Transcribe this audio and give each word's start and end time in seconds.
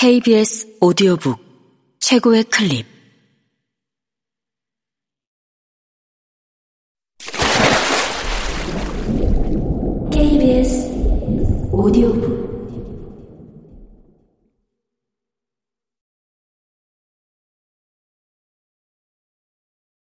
KBS 0.00 0.78
오디오북 0.80 1.38
최고의 1.98 2.44
클립. 2.44 2.86
KBS 10.10 10.88
오디오북. 11.70 12.40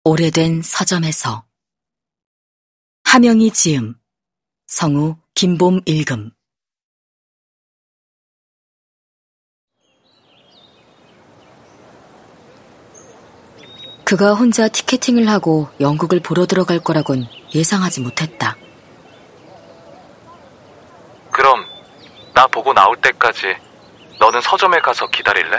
오래된 0.02 0.62
서점에서. 0.62 1.46
하명이 3.04 3.52
지음. 3.52 3.94
성우 4.66 5.18
김봄 5.36 5.82
읽음 5.86 6.32
그가 14.04 14.34
혼자 14.34 14.68
티켓팅을 14.68 15.28
하고 15.28 15.68
영국을 15.80 16.20
보러 16.20 16.44
들어갈 16.46 16.78
거라곤 16.78 17.26
예상하지 17.54 18.02
못했다. 18.02 18.56
그럼 21.30 21.64
나 22.34 22.46
보고 22.46 22.72
나올 22.74 22.96
때까지 23.00 23.56
너는 24.20 24.40
서점에 24.42 24.78
가서 24.80 25.06
기다릴래? 25.08 25.58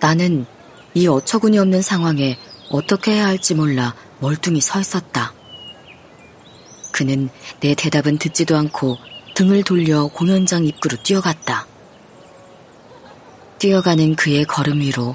나는 0.00 0.46
이 0.94 1.08
어처구니 1.08 1.58
없는 1.58 1.82
상황에 1.82 2.38
어떻게 2.70 3.12
해야 3.12 3.26
할지 3.26 3.54
몰라 3.54 3.94
멀뚱히 4.20 4.60
서 4.60 4.78
있었다. 4.78 5.32
그는 6.92 7.28
내 7.60 7.74
대답은 7.74 8.18
듣지도 8.18 8.56
않고 8.56 8.96
등을 9.34 9.64
돌려 9.64 10.06
공연장 10.06 10.64
입구로 10.64 10.96
뛰어갔다. 11.02 11.66
뛰어가는 13.58 14.14
그의 14.14 14.44
걸음 14.44 14.80
위로 14.80 15.14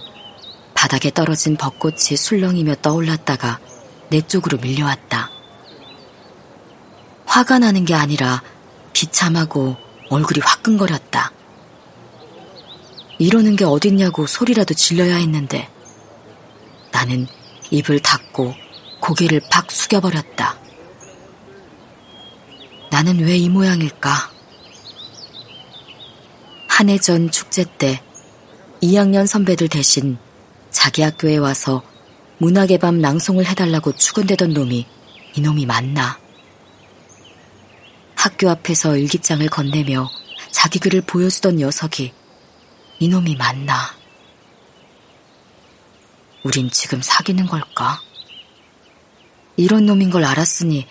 바닥에 0.83 1.11
떨어진 1.11 1.55
벚꽃이 1.55 2.17
술렁이며 2.17 2.75
떠올랐다가 2.81 3.61
내 4.09 4.19
쪽으로 4.19 4.57
밀려왔다. 4.57 5.31
화가 7.25 7.59
나는 7.59 7.85
게 7.85 7.93
아니라 7.93 8.43
비참하고 8.91 9.77
얼굴이 10.09 10.41
화끈거렸다. 10.43 11.31
이러는 13.17 13.55
게 13.55 13.63
어딨냐고 13.63 14.27
소리라도 14.27 14.73
질러야 14.73 15.15
했는데 15.15 15.69
나는 16.91 17.27
입을 17.71 18.01
닫고 18.01 18.53
고개를 18.99 19.39
팍 19.49 19.71
숙여버렸다. 19.71 20.57
나는 22.91 23.19
왜 23.19 23.37
이 23.37 23.47
모양일까? 23.47 24.11
한 26.67 26.89
해 26.89 26.97
전 26.97 27.31
축제 27.31 27.63
때 27.77 28.03
2학년 28.81 29.25
선배들 29.25 29.69
대신 29.69 30.17
자기 30.73 31.03
학교에 31.03 31.37
와서 31.37 31.83
문학의 32.39 32.79
밤 32.79 32.99
낭송을 32.99 33.45
해달라고 33.45 33.95
추근대던 33.95 34.53
놈이 34.53 34.85
이놈이 35.35 35.65
맞나. 35.65 36.19
학교 38.15 38.49
앞에서 38.49 38.97
일기장을 38.97 39.47
건네며 39.47 40.09
자기 40.51 40.79
글을 40.79 41.01
보여주던 41.01 41.57
녀석이 41.57 42.11
이놈이 42.99 43.35
맞나. 43.35 43.95
우린 46.43 46.69
지금 46.69 47.01
사귀는 47.01 47.45
걸까? 47.45 48.01
이런 49.55 49.85
놈인 49.85 50.09
걸 50.09 50.25
알았으니 50.25 50.87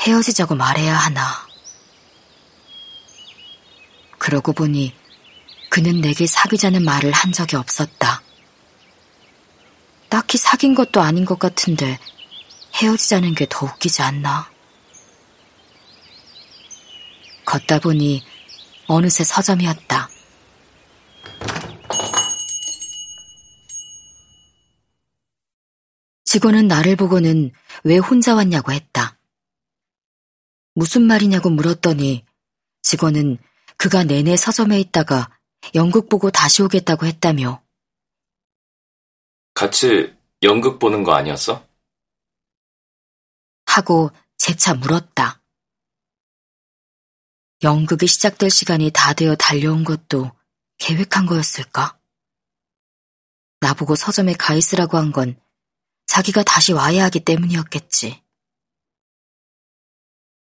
헤어지자고 0.00 0.54
말해야 0.54 0.94
하나. 0.94 1.46
그러고 4.18 4.52
보니 4.52 4.94
그는 5.70 6.00
내게 6.00 6.26
사귀자는 6.26 6.84
말을 6.84 7.12
한 7.12 7.32
적이 7.32 7.56
없었다. 7.56 8.21
딱히 10.32 10.38
사귄 10.38 10.74
것도 10.74 11.02
아닌 11.02 11.26
것 11.26 11.38
같은데 11.38 11.98
헤어지자는 12.76 13.34
게 13.34 13.46
더 13.50 13.66
웃기지 13.66 14.00
않나. 14.00 14.50
걷다 17.44 17.80
보니 17.80 18.22
어느새 18.86 19.24
서점이었다. 19.24 20.08
직원은 26.24 26.66
나를 26.66 26.96
보고는 26.96 27.52
왜 27.84 27.98
혼자 27.98 28.34
왔냐고 28.34 28.72
했다. 28.72 29.18
무슨 30.74 31.02
말이냐고 31.02 31.50
물었더니 31.50 32.24
직원은 32.80 33.36
그가 33.76 34.04
내내 34.04 34.38
서점에 34.38 34.80
있다가 34.80 35.28
영국 35.74 36.08
보고 36.08 36.30
다시 36.30 36.62
오겠다고 36.62 37.04
했다며 37.04 37.62
같이 39.52 40.21
연극 40.42 40.78
보는 40.78 41.04
거 41.04 41.14
아니었어? 41.14 41.66
하고 43.66 44.10
재차 44.36 44.74
물었다. 44.74 45.40
연극이 47.62 48.06
시작될 48.06 48.50
시간이 48.50 48.90
다 48.92 49.12
되어 49.12 49.36
달려온 49.36 49.84
것도 49.84 50.32
계획한 50.78 51.26
거였을까? 51.26 51.98
나보고 53.60 53.94
서점에 53.94 54.32
가 54.34 54.54
있으라고 54.54 54.96
한 54.98 55.12
건 55.12 55.40
자기가 56.06 56.42
다시 56.42 56.72
와야 56.72 57.04
하기 57.04 57.20
때문이었겠지. 57.20 58.22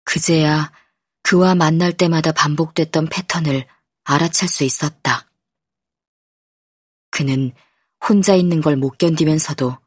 그제야 0.04 0.72
그와 1.22 1.54
만날 1.54 1.96
때마다 1.96 2.32
반복됐던 2.32 3.08
패턴을 3.08 3.66
알아챌 4.04 4.46
수 4.46 4.64
있었다. 4.64 5.28
그는 7.10 7.52
혼자 8.08 8.34
있는 8.34 8.60
걸 8.60 8.76
못 8.76 8.98
견디면서도 8.98 9.78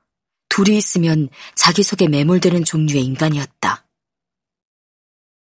둘이 0.50 0.78
있으면 0.78 1.30
자기 1.56 1.84
속에 1.84 2.08
매몰되는 2.08 2.64
종류의 2.64 3.03
인간이었다. 3.03 3.86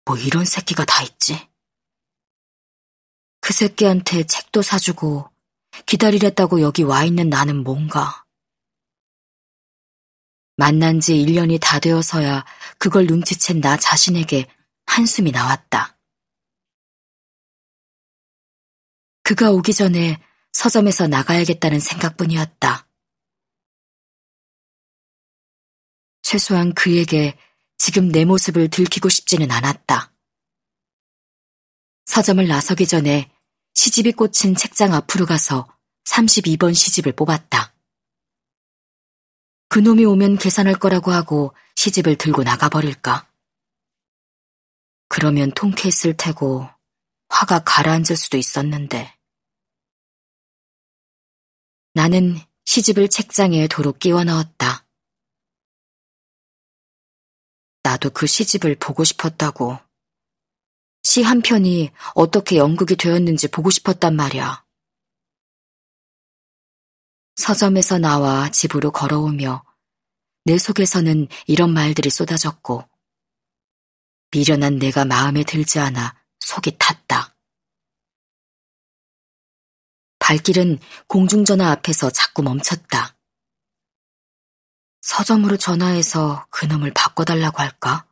뭐 0.04 0.16
이런 0.16 0.44
새끼가 0.44 0.84
다 0.84 1.02
있지? 1.02 1.48
그 3.40 3.52
새끼한테 3.52 4.24
책도 4.24 4.62
사주고 4.62 5.28
기다리랬다고 5.86 6.60
여기 6.60 6.82
와 6.84 7.04
있는 7.04 7.28
나는 7.28 7.64
뭔가. 7.64 8.24
만난 10.56 11.00
지 11.00 11.14
1년이 11.14 11.58
다 11.60 11.80
되어서야 11.80 12.44
그걸 12.78 13.06
눈치챈 13.06 13.60
나 13.60 13.76
자신에게 13.76 14.46
한숨이 14.86 15.32
나왔다. 15.32 15.98
그가 19.24 19.50
오기 19.50 19.72
전에 19.72 20.22
서점에서 20.52 21.08
나가야겠다는 21.08 21.80
생각뿐이었다. 21.80 22.86
최소한 26.22 26.72
그에게 26.72 27.36
지금 27.76 28.08
내 28.08 28.24
모습을 28.24 28.68
들키고 28.68 29.08
싶지는 29.08 29.50
않았다. 29.50 30.12
서점을 32.06 32.46
나서기 32.46 32.86
전에 32.86 33.30
시집이 33.74 34.12
꽂힌 34.12 34.54
책장 34.54 34.94
앞으로 34.94 35.26
가서 35.26 35.68
32번 36.04 36.74
시집을 36.74 37.12
뽑았다. 37.12 37.74
그놈이 39.68 40.04
오면 40.04 40.36
계산할 40.36 40.74
거라고 40.74 41.10
하고 41.12 41.54
시집을 41.76 42.16
들고 42.16 42.42
나가버릴까? 42.42 43.30
그러면 45.08 45.50
통쾌했을 45.52 46.16
테고 46.16 46.68
화가 47.28 47.64
가라앉을 47.64 48.16
수도 48.16 48.36
있었는데. 48.36 49.14
나는 51.94 52.38
시집을 52.64 53.08
책장에 53.08 53.68
도로 53.68 53.92
끼워 53.92 54.24
넣었다. 54.24 54.86
나도 57.82 58.10
그 58.10 58.26
시집을 58.26 58.76
보고 58.76 59.04
싶었다고. 59.04 59.78
시 61.02 61.22
한 61.22 61.42
편이 61.42 61.90
어떻게 62.14 62.56
연극이 62.56 62.96
되었는지 62.96 63.48
보고 63.48 63.70
싶었단 63.70 64.14
말이야. 64.16 64.64
서점에서 67.36 67.98
나와 67.98 68.48
집으로 68.50 68.92
걸어오며 68.92 69.64
내 70.44 70.58
속에서는 70.58 71.28
이런 71.46 71.74
말들이 71.74 72.08
쏟아졌고 72.08 72.88
미련한 74.30 74.78
내가 74.78 75.04
마음에 75.04 75.44
들지 75.44 75.78
않아 75.78 76.16
속이 76.40 76.78
탔다. 76.78 77.01
발길은 80.22 80.78
공중전화 81.08 81.72
앞에서 81.72 82.10
자꾸 82.10 82.44
멈췄다. 82.44 83.16
서점으로 85.00 85.56
전화해서 85.56 86.46
그놈을 86.50 86.92
바꿔달라고 86.94 87.58
할까? 87.58 88.06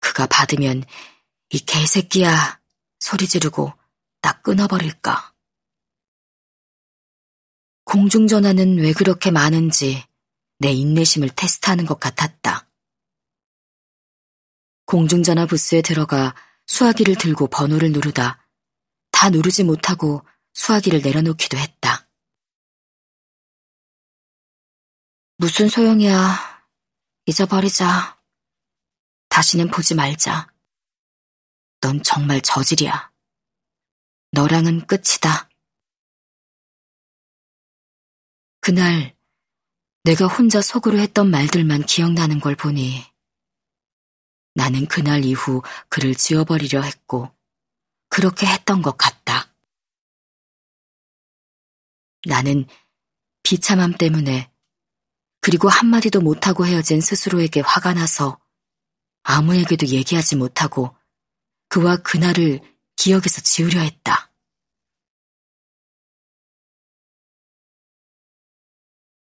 그가 0.00 0.26
받으면 0.26 0.84
이 1.48 1.60
개새끼야 1.60 2.60
소리 3.00 3.26
지르고 3.26 3.72
딱 4.20 4.42
끊어버릴까? 4.42 5.34
공중전화는 7.84 8.78
왜 8.78 8.92
그렇게 8.92 9.30
많은지 9.30 10.04
내 10.58 10.72
인내심을 10.72 11.30
테스트하는 11.30 11.86
것 11.86 11.98
같았다. 11.98 12.68
공중전화 14.84 15.46
부스에 15.46 15.80
들어가 15.80 16.34
수화기를 16.66 17.14
들고 17.16 17.46
번호를 17.46 17.92
누르다 17.92 18.46
다 19.10 19.30
누르지 19.30 19.64
못하고 19.64 20.22
수화기를 20.56 21.02
내려놓기도 21.02 21.58
했다. 21.58 22.08
무슨 25.36 25.68
소용이야. 25.68 26.64
잊어버리자. 27.26 28.18
다시는 29.28 29.68
보지 29.68 29.94
말자. 29.94 30.50
넌 31.82 32.02
정말 32.02 32.40
저질이야. 32.40 33.12
너랑은 34.32 34.86
끝이다. 34.86 35.50
그날 38.60 39.14
내가 40.04 40.26
혼자 40.26 40.62
속으로 40.62 40.98
했던 40.98 41.30
말들만 41.30 41.84
기억나는 41.84 42.40
걸 42.40 42.56
보니 42.56 43.04
나는 44.54 44.86
그날 44.86 45.24
이후 45.24 45.62
그를 45.90 46.14
지워버리려 46.14 46.80
했고 46.80 47.30
그렇게 48.08 48.46
했던 48.46 48.80
것 48.80 48.96
같다. 48.96 49.15
나는 52.24 52.66
비참함 53.42 53.92
때문에 53.92 54.50
그리고 55.40 55.68
한마디도 55.68 56.20
못하고 56.20 56.66
헤어진 56.66 57.00
스스로에게 57.00 57.60
화가 57.60 57.94
나서 57.94 58.40
아무에게도 59.22 59.86
얘기하지 59.86 60.36
못하고 60.36 60.96
그와 61.68 61.96
그날을 61.98 62.60
기억에서 62.96 63.40
지우려 63.42 63.80
했다. 63.80 64.32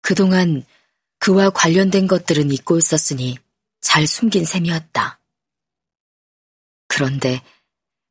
그동안 0.00 0.64
그와 1.18 1.50
관련된 1.50 2.06
것들은 2.06 2.52
잊고 2.52 2.78
있었으니 2.78 3.36
잘 3.80 4.06
숨긴 4.06 4.44
셈이었다. 4.44 5.20
그런데 6.86 7.42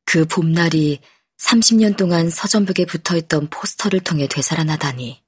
그 0.04 0.26
봄날이 0.26 1.00
30년 1.38 1.98
동안 1.98 2.30
서점북에 2.30 2.86
붙어 2.86 3.16
있던 3.18 3.50
포스터를 3.50 4.00
통해 4.00 4.28
되살아나다니. 4.28 5.24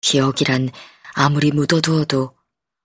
기억이란 0.00 0.70
아무리 1.14 1.50
묻어두어도 1.50 2.36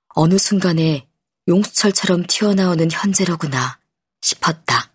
어느 0.09 0.37
순간에 0.37 1.07
용수철처럼 1.47 2.25
튀어나오는 2.27 2.89
현재로구나 2.91 3.79
싶었다. 4.21 4.88